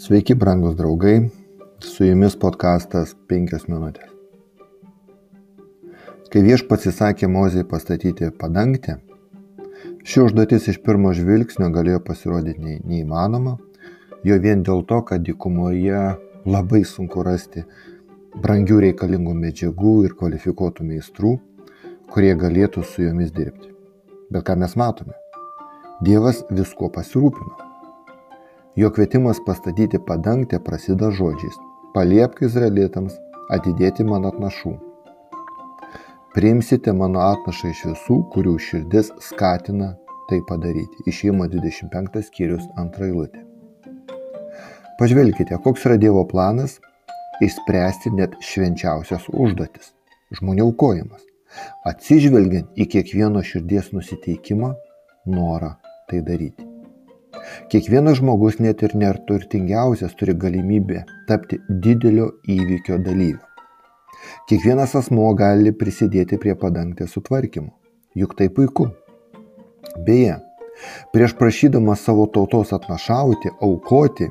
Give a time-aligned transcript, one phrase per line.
[0.00, 1.28] Sveiki, brangus draugai,
[1.84, 4.08] su jumis podkastas 5 minutės.
[6.32, 8.96] Kai viešpats įsakė Mozijai pastatyti padangtę,
[10.00, 13.58] ši užduotis iš pirmo žvilgsnio galėjo pasirodyti neįmanoma,
[14.24, 16.02] jo vien dėl to, kad dykumoje
[16.48, 17.68] labai sunku rasti
[18.40, 21.38] brangių reikalingų medžiagų ir kvalifikuotų meistrų,
[22.08, 23.74] kurie galėtų su jomis dirbti.
[24.32, 25.12] Bet ką mes matome?
[26.00, 27.69] Dievas visko pasirūpino.
[28.76, 31.56] Jo kvietimas pastatyti padangtę prasideda žodžiais-
[31.94, 33.16] paliepk izraelitams
[33.50, 34.72] atidėti mano atnašų.
[36.34, 39.96] Priimsite mano atnašą iš visų, kurių širdis skatina
[40.28, 41.02] tai padaryti.
[41.10, 43.42] Išėjimo 25 skyrius antra eilutė.
[45.00, 46.78] Pažvelkite, koks yra Dievo planas
[47.42, 49.94] išspręsti net švenčiausias užduotis-
[50.38, 51.26] žmonių aukojimas,
[51.90, 54.74] atsižvelgiant į kiekvieno širdies nusiteikimą,
[55.26, 55.74] norą
[56.06, 56.69] tai daryti.
[57.70, 63.40] Kiekvienas žmogus, net ir neturtingiausias, turi galimybę tapti didelio įvykio dalyviu.
[64.48, 67.72] Kiekvienas asmo gali prisidėti prie padangtės sutvarkymo.
[68.16, 68.88] Juk tai puiku.
[70.06, 70.40] Beje,
[71.14, 74.30] prieš prašydamas savo tautos atnašauti, aukoti,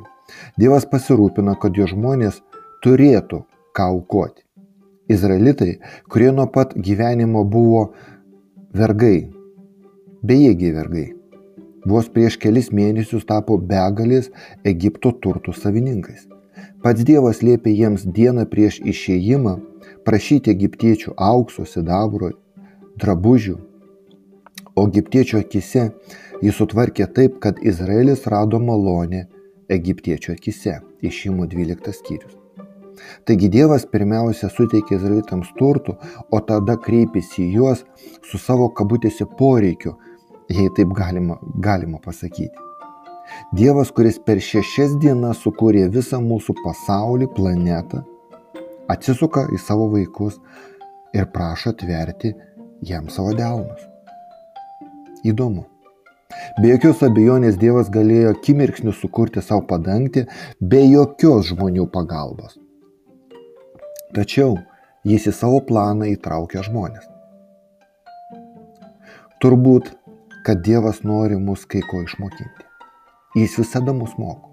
[0.59, 2.41] Dievas pasirūpina, kad jo žmonės
[2.85, 3.43] turėtų
[3.75, 4.43] ką aukoti.
[5.09, 5.79] Izraelitai,
[6.11, 7.81] kurie nuo pat gyvenimo buvo
[8.77, 9.29] vergai,
[10.21, 11.05] bejėgiai vergai,
[11.85, 14.29] vos prieš kelis mėnesius tapo begalės
[14.63, 16.27] Egipto turtų savininkais.
[16.83, 19.55] Pats Dievas liepė jiems dieną prieš išėjimą
[20.07, 22.31] prašyti egiptiečių aukso, sidabro,
[22.99, 23.57] drabužių,
[24.75, 25.89] o egiptiečių akise
[26.41, 29.25] jis sutvarkė taip, kad Izraelis rado malonę
[29.69, 30.79] egiptiečių akise.
[30.99, 32.35] Išimų 12 skyrius.
[33.23, 35.95] Taigi Dievas pirmiausia suteikė izraelitams turtų,
[36.31, 37.85] o tada kreipėsi į juos
[38.27, 39.95] su savo kabutėse poreikiu
[40.49, 42.67] jei taip galima, galima pasakyti.
[43.53, 48.01] Dievas, kuris per šešias dienas sukūrė visą mūsų pasaulį, planetą,
[48.89, 50.39] atsisuka į savo vaikus
[51.13, 52.33] ir prašo atverti
[52.85, 53.85] jam savo delnus.
[55.27, 55.65] Įdomu.
[56.61, 60.25] Be jokios abejonės Dievas galėjo akimirksniu sukurti savo padangti
[60.61, 62.57] be jokios žmonių pagalbos.
[64.13, 64.57] Tačiau
[65.05, 67.07] jis į savo planą įtraukia žmonės.
[69.41, 69.93] Turbūt
[70.45, 72.67] kad Dievas nori mus kai ko išmokinti.
[73.35, 74.49] Jis visada mus moko.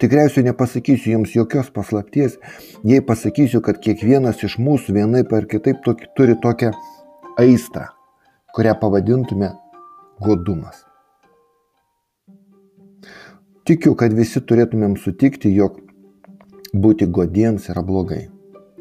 [0.00, 2.38] Tikriausiai nepasakysiu jums jokios paslapties,
[2.84, 6.72] jei pasakysiu, kad kiekvienas iš mūsų vienaip ar kitaip tokį, turi tokią
[7.40, 7.88] aistrą,
[8.56, 9.50] kurią pavadintume
[10.22, 10.84] godumas.
[13.66, 15.80] Tikiu, kad visi turėtumėm sutikti, jog
[16.72, 18.26] būti godiems yra blogai.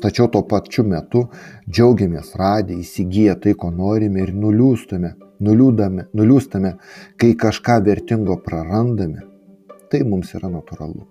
[0.01, 1.23] Tačiau tuo pačiu metu
[1.65, 6.75] džiaugiamės radę, įsigiję tai, ko norime ir nuliūstame, nuliūdame, nuliūstame,
[7.19, 9.25] kai kažką vertingo prarandame,
[9.91, 11.05] tai mums yra natūralu.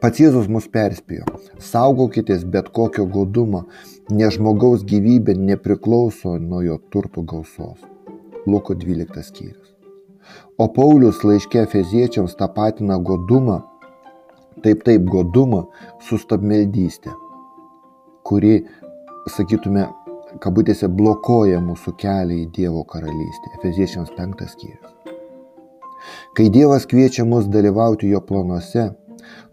[0.00, 1.26] Pats Jėzus mus perspėjo,
[1.60, 3.66] saugokitės bet kokio godumo,
[4.08, 7.82] nes žmogaus gyvybė nepriklauso nuo jo turtų gausos.
[8.46, 9.74] Luko 12 skyrius.
[10.58, 13.60] O Paulius laiškė feziečiams tapatina godumą,
[14.64, 15.66] taip taip godumą
[16.06, 17.12] su stabmeldystė,
[18.26, 18.62] kuri,
[19.36, 19.84] sakytume,
[20.42, 23.52] kabutėse blokuoja mūsų kelią į Dievo karalystę.
[23.58, 24.92] Efeziečiams 5 skyrius.
[26.36, 28.90] Kai Dievas kviečia mus dalyvauti jo planuose,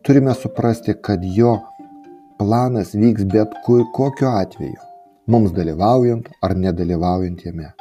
[0.06, 1.56] turime suprasti, kad jo
[2.38, 4.82] planas vyks bet kur kokiu atveju,
[5.28, 7.72] mums dalyvaujant ar nedalyvaujant jame.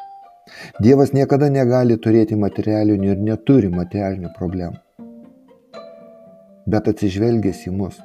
[0.84, 4.78] Dievas niekada negali turėti materialinių ir neturi materialinių problemų.
[6.72, 7.98] Bet atsižvelgęs į mus,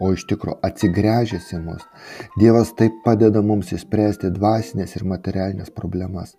[0.00, 1.84] o iš tikro atsigręžęs į mus,
[2.40, 6.34] Dievas taip padeda mums įspręsti dvasinės ir materialinės problemas.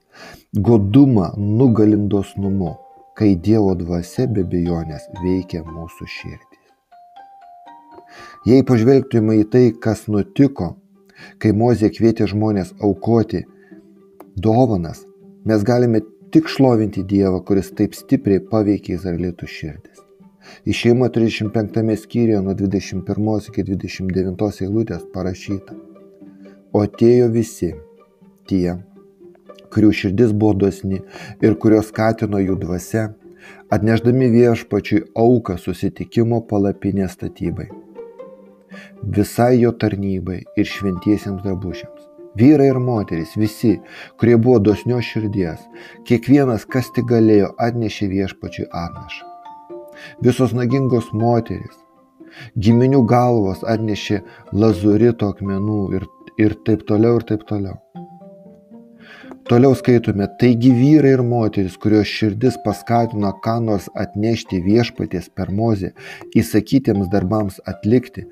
[0.54, 2.76] Godumą nugalim dosnumu,
[3.16, 6.62] kai Dievo dvasia be bejonės veikia mūsų širdį.
[8.46, 10.76] Jei pažvelgtume į tai, kas nutiko,
[11.42, 13.46] kai Mozė kvietė žmonės aukoti
[14.36, 15.02] dovanas,
[15.48, 16.04] mes galime
[16.36, 20.05] tik šlovinti Dievą, kuris taip stipriai paveikė Izraelitų širdis.
[20.66, 25.76] Išėjimo 35 skyriuje nuo 21 iki 29 eilutės parašyta.
[26.76, 27.72] O atėjo visi
[28.50, 28.78] tie,
[29.74, 31.02] kurių širdis buvo dosni
[31.44, 33.06] ir kurios skatino jų dvasia,
[33.74, 37.70] atneždami viešpačiui auką susitikimo palapinės statybai,
[39.18, 42.12] visai jo tarnybai ir šventiesiems drabužiams.
[42.36, 43.78] Vyrai ir moteris, visi,
[44.20, 45.62] kurie buvo dosnios širdies,
[46.10, 49.35] kiekvienas, kas tik galėjo, atnešė viešpačiui atnašą
[50.24, 51.78] visos nagingos moterys,
[52.58, 54.22] giminių galvos atnešė
[54.54, 56.08] lazurito akmenų ir,
[56.42, 57.80] ir taip toliau ir taip toliau.
[59.46, 65.92] Toliau skaitome, taigi vyrai ir moteris, kurios širdis paskatino ką nors atnešti viešpaties per mozę,
[66.34, 68.26] įsakytiems darbams atlikti,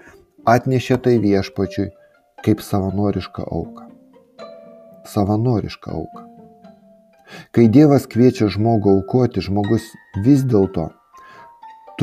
[0.49, 1.91] atnešė tai viešpačiui
[2.43, 3.85] kaip savanorišką auką.
[5.13, 6.25] Savanorišką auką.
[7.53, 9.85] Kai Dievas kviečia žmogų aukoti, žmogus
[10.25, 10.89] vis dėlto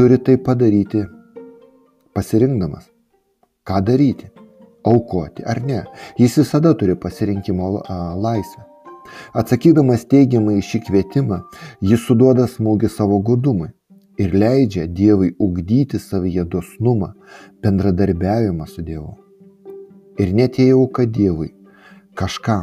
[0.00, 1.04] turi tai padaryti
[2.14, 2.84] pasirinkdamas.
[3.68, 4.26] Ką daryti?
[4.84, 5.84] Aukoti ar ne?
[6.18, 7.66] Jis visada turi pasirinkimo
[8.24, 8.62] laisvę.
[9.40, 11.42] Atsakydamas teigiamai šį kvietimą,
[11.84, 13.68] jis suduoda smūgį savo godumui
[14.16, 17.10] ir leidžia Dievui ugdyti savyje dosnumą,
[17.60, 19.12] bendradarbiavimą su Dievu.
[20.16, 21.50] Ir net jei auka Dievui
[22.16, 22.56] kažką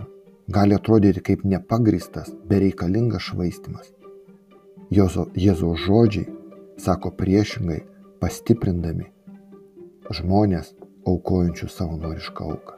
[0.49, 3.93] gali atrodyti kaip nepagristas, bereikalingas švaistimas.
[4.89, 6.36] Jėzaus žodžiai
[6.77, 7.83] sako priešingai,
[8.21, 9.11] pastiprindami
[10.13, 10.73] žmonės
[11.07, 12.75] aukojančių savanorišką auką.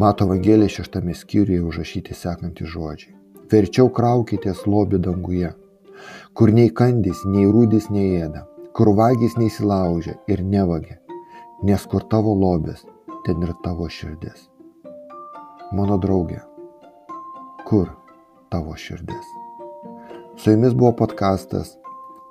[0.00, 3.16] Mato Evangelija šeštame skyriuje užrašyti sekantys žodžiai.
[3.50, 5.50] Verčiau kraukitės lobį danguje,
[6.34, 8.44] kur nei kandys, nei rūdis neėda,
[8.76, 11.00] kur vagys neįsilaužia ir nevagia,
[11.66, 12.84] nes kur tavo lobis,
[13.26, 14.46] ten ir tavo širdis.
[15.74, 16.40] Mano draugė,
[17.66, 17.90] kur
[18.50, 19.34] tavo širdis?
[20.38, 21.74] Su jumis buvo podkastas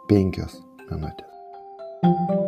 [0.09, 0.57] penkios
[0.89, 1.29] minutės.
[2.01, 2.38] thank you